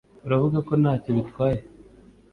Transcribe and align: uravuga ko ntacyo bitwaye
uravuga 0.25 0.57
ko 0.67 0.73
ntacyo 0.81 1.09
bitwaye 1.17 1.59